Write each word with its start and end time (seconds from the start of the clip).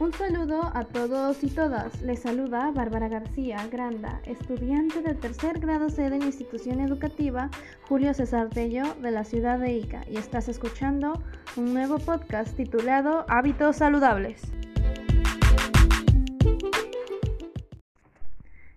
Un 0.00 0.12
saludo 0.12 0.70
a 0.74 0.84
todos 0.84 1.42
y 1.42 1.48
todas. 1.48 2.00
Les 2.02 2.20
saluda 2.20 2.70
Bárbara 2.70 3.08
García 3.08 3.66
Granda, 3.66 4.20
estudiante 4.26 5.02
del 5.02 5.18
tercer 5.18 5.58
grado 5.58 5.90
C 5.90 6.08
de 6.08 6.20
la 6.20 6.26
institución 6.26 6.78
educativa 6.78 7.50
Julio 7.88 8.14
César 8.14 8.48
Tello 8.48 8.94
de 9.02 9.10
la 9.10 9.24
ciudad 9.24 9.58
de 9.58 9.72
Ica 9.72 10.04
y 10.08 10.16
estás 10.16 10.48
escuchando 10.48 11.20
un 11.56 11.74
nuevo 11.74 11.98
podcast 11.98 12.56
titulado 12.56 13.26
Hábitos 13.28 13.78
Saludables. 13.78 14.40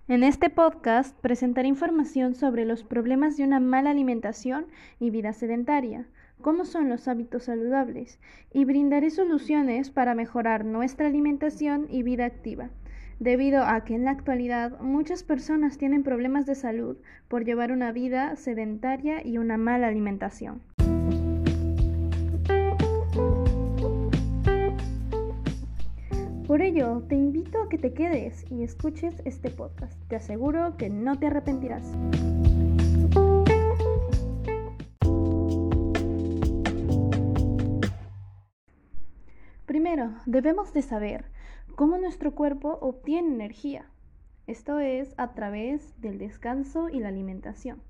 En 0.07 0.23
este 0.23 0.49
podcast 0.49 1.15
presentaré 1.19 1.67
información 1.67 2.33
sobre 2.33 2.65
los 2.65 2.83
problemas 2.83 3.37
de 3.37 3.43
una 3.43 3.59
mala 3.59 3.91
alimentación 3.91 4.65
y 4.99 5.11
vida 5.11 5.33
sedentaria 5.33 6.07
cómo 6.41 6.65
son 6.65 6.89
los 6.89 7.07
hábitos 7.07 7.43
saludables 7.43 8.19
y 8.53 8.65
brindaré 8.65 9.09
soluciones 9.09 9.89
para 9.89 10.15
mejorar 10.15 10.65
nuestra 10.65 11.07
alimentación 11.07 11.87
y 11.89 12.03
vida 12.03 12.25
activa, 12.25 12.69
debido 13.19 13.63
a 13.63 13.83
que 13.83 13.95
en 13.95 14.05
la 14.05 14.11
actualidad 14.11 14.79
muchas 14.79 15.23
personas 15.23 15.77
tienen 15.77 16.03
problemas 16.03 16.45
de 16.45 16.55
salud 16.55 16.97
por 17.27 17.45
llevar 17.45 17.71
una 17.71 17.91
vida 17.91 18.35
sedentaria 18.35 19.25
y 19.25 19.37
una 19.37 19.57
mala 19.57 19.87
alimentación. 19.87 20.61
Por 26.51 26.61
ello, 26.61 27.03
te 27.07 27.15
invito 27.15 27.61
a 27.61 27.69
que 27.69 27.77
te 27.77 27.93
quedes 27.93 28.43
y 28.51 28.63
escuches 28.63 29.15
este 29.23 29.49
podcast. 29.49 29.97
Te 30.09 30.17
aseguro 30.17 30.75
que 30.75 30.89
no 30.89 31.17
te 31.17 31.27
arrepentirás. 31.27 31.95
Primero, 39.91 40.13
debemos 40.25 40.73
de 40.73 40.83
saber 40.83 41.25
cómo 41.75 41.97
nuestro 41.97 42.33
cuerpo 42.33 42.77
obtiene 42.79 43.27
energía. 43.27 43.91
Esto 44.47 44.79
es 44.79 45.13
a 45.17 45.33
través 45.33 45.99
del 45.99 46.17
descanso 46.17 46.87
y 46.87 47.01
la 47.01 47.09
alimentación. 47.09 47.81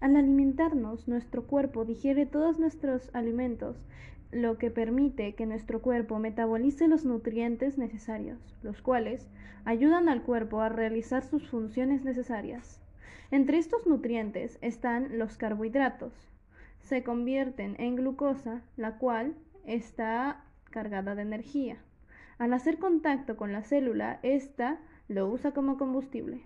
Al 0.00 0.16
alimentarnos, 0.16 1.08
nuestro 1.08 1.46
cuerpo 1.46 1.86
digiere 1.86 2.26
todos 2.26 2.58
nuestros 2.58 3.08
alimentos, 3.14 3.82
lo 4.30 4.58
que 4.58 4.70
permite 4.70 5.34
que 5.34 5.46
nuestro 5.46 5.80
cuerpo 5.80 6.18
metabolice 6.18 6.86
los 6.86 7.06
nutrientes 7.06 7.78
necesarios, 7.78 8.54
los 8.62 8.82
cuales 8.82 9.26
ayudan 9.64 10.10
al 10.10 10.24
cuerpo 10.24 10.60
a 10.60 10.68
realizar 10.68 11.24
sus 11.24 11.48
funciones 11.48 12.04
necesarias. 12.04 12.82
Entre 13.30 13.56
estos 13.56 13.86
nutrientes 13.86 14.58
están 14.60 15.18
los 15.18 15.38
carbohidratos. 15.38 16.12
Se 16.80 17.02
convierten 17.02 17.76
en 17.78 17.96
glucosa, 17.96 18.60
la 18.76 18.98
cual 18.98 19.34
está 19.64 20.44
cargada 20.72 21.14
de 21.14 21.22
energía. 21.22 21.76
Al 22.38 22.52
hacer 22.52 22.78
contacto 22.78 23.36
con 23.36 23.52
la 23.52 23.62
célula, 23.62 24.18
ésta 24.24 24.80
lo 25.06 25.28
usa 25.28 25.52
como 25.52 25.78
combustible. 25.78 26.42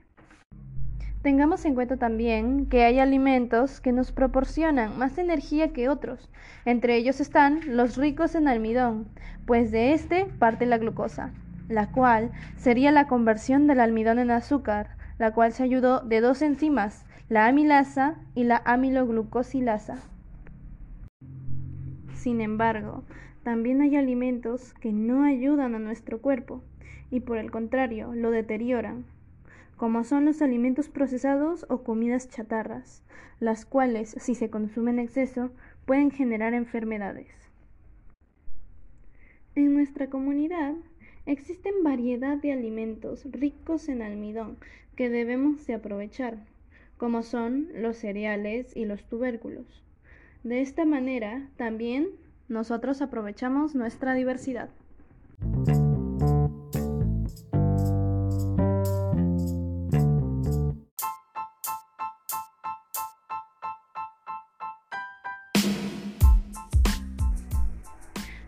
Tengamos 1.23 1.65
en 1.65 1.75
cuenta 1.75 1.97
también 1.97 2.67
que 2.67 2.85
hay 2.85 2.99
alimentos 2.99 3.81
que 3.81 3.93
nos 3.93 4.13
proporcionan 4.13 4.99
más 4.99 5.19
energía 5.19 5.73
que 5.73 5.89
otros. 5.89 6.31
Entre 6.65 6.97
ellos 6.97 7.21
están 7.21 7.61
los 7.77 7.97
ricos 7.97 8.35
en 8.35 8.47
almidón, 8.47 9.09
pues 9.47 9.71
de 9.73 9.93
este 9.93 10.27
parte 10.27 10.67
la 10.67 10.79
glucosa, 10.79 11.33
la 11.69 11.91
cual 11.91 12.31
sería 12.57 12.93
la 12.93 13.09
conversión 13.09 13.67
del 13.67 13.81
almidón 13.81 14.19
en 14.19 14.31
azúcar, 14.31 14.97
la 15.19 15.33
cual 15.33 15.53
se 15.53 15.63
ayudó 15.63 16.01
de 16.01 16.21
dos 16.21 16.43
enzimas, 16.43 17.07
la 17.29 17.47
amilasa 17.47 18.17
y 18.35 18.45
la 18.45 18.63
amiloglucosilasa. 18.65 19.99
Sin 22.27 22.41
embargo, 22.41 23.05
también 23.45 23.81
hay 23.83 23.95
alimentos 23.95 24.75
que 24.81 24.91
no 24.91 25.23
ayudan 25.23 25.77
a 25.77 25.79
nuestro 25.79 26.21
cuerpo 26.21 26.61
y 27.09 27.21
por 27.21 27.39
el 27.39 27.53
contrario 27.53 28.15
lo 28.17 28.33
deterioran, 28.33 29.05
como 29.77 30.03
son 30.03 30.25
los 30.25 30.43
alimentos 30.43 30.89
procesados 30.89 31.65
o 31.69 31.85
comidas 31.85 32.29
chatarras, 32.29 33.05
las 33.39 33.65
cuales 33.65 34.17
si 34.19 34.35
se 34.35 34.51
consumen 34.51 34.99
en 34.99 35.05
exceso 35.05 35.53
pueden 35.85 36.11
generar 36.11 36.53
enfermedades. 36.53 37.29
En 39.55 39.73
nuestra 39.73 40.11
comunidad 40.11 40.75
existen 41.27 41.85
variedad 41.85 42.39
de 42.39 42.51
alimentos 42.51 43.25
ricos 43.31 43.89
en 43.89 44.03
almidón 44.03 44.57
que 44.97 45.11
debemos 45.11 45.65
de 45.69 45.75
aprovechar, 45.75 46.45
como 46.97 47.23
son 47.23 47.69
los 47.73 47.99
cereales 47.99 48.77
y 48.77 48.85
los 48.85 49.05
tubérculos. 49.05 49.87
De 50.43 50.61
esta 50.61 50.85
manera 50.85 51.49
también 51.57 52.09
nosotros 52.49 53.03
aprovechamos 53.03 53.75
nuestra 53.75 54.15
diversidad. 54.15 54.69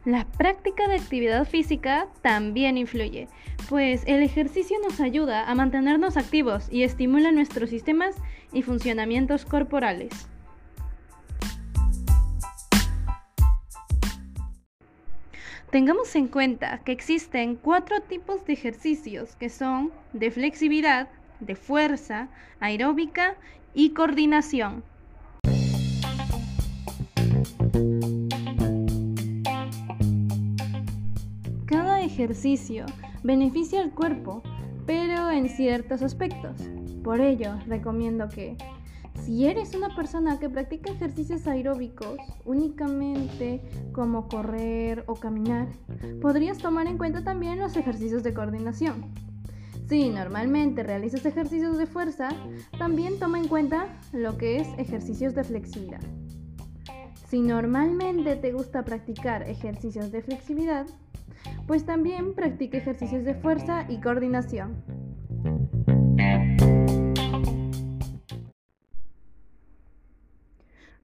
La 0.08 0.24
práctica 0.24 0.88
de 0.88 0.94
actividad 0.94 1.46
física 1.46 2.08
también 2.22 2.78
influye, 2.78 3.28
pues 3.68 4.04
el 4.06 4.22
ejercicio 4.22 4.78
nos 4.82 5.00
ayuda 5.00 5.50
a 5.50 5.54
mantenernos 5.54 6.16
activos 6.16 6.68
y 6.70 6.82
estimula 6.82 7.30
nuestros 7.30 7.68
sistemas 7.68 8.16
y 8.50 8.62
funcionamientos 8.62 9.44
corporales. 9.44 10.28
Tengamos 15.70 16.16
en 16.16 16.28
cuenta 16.28 16.78
que 16.78 16.92
existen 16.92 17.56
cuatro 17.56 18.00
tipos 18.00 18.46
de 18.46 18.54
ejercicios 18.54 19.36
que 19.36 19.50
son 19.50 19.92
de 20.14 20.30
flexibilidad, 20.30 21.10
de 21.40 21.56
fuerza, 21.56 22.28
aeróbica 22.58 23.36
y 23.74 23.90
coordinación. 23.90 24.82
Cada 31.66 32.00
ejercicio 32.00 32.86
beneficia 33.22 33.82
al 33.82 33.90
cuerpo, 33.90 34.42
pero 34.86 35.30
en 35.30 35.50
ciertos 35.50 36.00
aspectos. 36.00 36.62
Por 37.04 37.20
ello, 37.20 37.58
recomiendo 37.66 38.30
que 38.30 38.56
si 39.24 39.46
eres 39.46 39.74
una 39.74 39.94
persona 39.94 40.38
que 40.38 40.48
practica 40.48 40.90
ejercicios 40.90 41.46
aeróbicos 41.46 42.18
únicamente 42.44 43.62
como 43.92 44.28
correr 44.28 45.04
o 45.06 45.14
caminar, 45.14 45.68
podrías 46.20 46.58
tomar 46.58 46.86
en 46.86 46.98
cuenta 46.98 47.24
también 47.24 47.58
los 47.58 47.76
ejercicios 47.76 48.22
de 48.22 48.34
coordinación. 48.34 49.12
Si 49.88 50.10
normalmente 50.10 50.82
realizas 50.82 51.24
ejercicios 51.24 51.78
de 51.78 51.86
fuerza, 51.86 52.28
también 52.78 53.18
toma 53.18 53.38
en 53.38 53.48
cuenta 53.48 53.98
lo 54.12 54.36
que 54.36 54.58
es 54.58 54.68
ejercicios 54.76 55.34
de 55.34 55.44
flexibilidad. 55.44 56.02
Si 57.28 57.40
normalmente 57.40 58.36
te 58.36 58.52
gusta 58.52 58.84
practicar 58.84 59.48
ejercicios 59.48 60.12
de 60.12 60.22
flexibilidad, 60.22 60.86
pues 61.66 61.84
también 61.84 62.34
practica 62.34 62.78
ejercicios 62.78 63.24
de 63.24 63.34
fuerza 63.34 63.86
y 63.88 64.00
coordinación. 64.00 64.97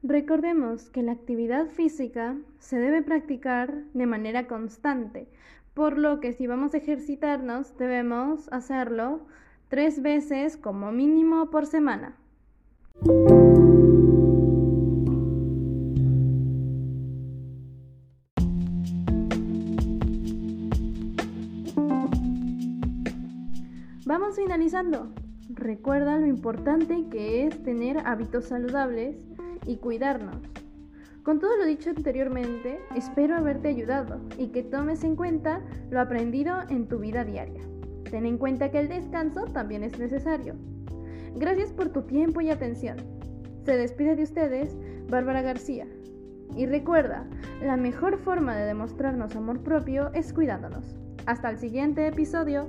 Recordemos 0.06 0.90
que 0.90 1.02
la 1.02 1.12
actividad 1.12 1.68
física 1.68 2.36
se 2.58 2.78
debe 2.78 3.00
practicar 3.00 3.84
de 3.94 4.04
manera 4.04 4.46
constante, 4.46 5.26
por 5.72 5.96
lo 5.96 6.20
que 6.20 6.34
si 6.34 6.46
vamos 6.46 6.74
a 6.74 6.76
ejercitarnos 6.76 7.78
debemos 7.78 8.52
hacerlo 8.52 9.26
tres 9.68 10.02
veces 10.02 10.58
como 10.58 10.92
mínimo 10.92 11.48
por 11.48 11.64
semana. 11.64 12.18
Vamos 24.04 24.36
finalizando. 24.36 25.14
Recuerda 25.48 26.18
lo 26.18 26.26
importante 26.26 27.06
que 27.10 27.46
es 27.46 27.62
tener 27.62 27.98
hábitos 28.04 28.44
saludables 28.44 29.16
y 29.66 29.76
cuidarnos. 29.76 30.36
Con 31.22 31.40
todo 31.40 31.56
lo 31.56 31.64
dicho 31.64 31.90
anteriormente, 31.90 32.80
espero 32.94 33.34
haberte 33.36 33.68
ayudado 33.68 34.20
y 34.38 34.48
que 34.48 34.62
tomes 34.62 35.04
en 35.04 35.16
cuenta 35.16 35.62
lo 35.90 36.00
aprendido 36.00 36.58
en 36.68 36.86
tu 36.86 36.98
vida 36.98 37.24
diaria. 37.24 37.62
Ten 38.10 38.26
en 38.26 38.36
cuenta 38.36 38.70
que 38.70 38.78
el 38.78 38.88
descanso 38.88 39.46
también 39.46 39.82
es 39.82 39.98
necesario. 39.98 40.54
Gracias 41.34 41.72
por 41.72 41.88
tu 41.88 42.02
tiempo 42.02 42.42
y 42.42 42.50
atención. 42.50 42.98
Se 43.64 43.76
despide 43.76 44.16
de 44.16 44.22
ustedes 44.22 44.76
Bárbara 45.08 45.40
García. 45.40 45.86
Y 46.54 46.66
recuerda, 46.66 47.26
la 47.62 47.76
mejor 47.76 48.18
forma 48.18 48.54
de 48.54 48.66
demostrarnos 48.66 49.34
amor 49.34 49.62
propio 49.62 50.12
es 50.12 50.32
cuidándonos. 50.32 50.94
Hasta 51.26 51.48
el 51.50 51.58
siguiente 51.58 52.06
episodio. 52.06 52.68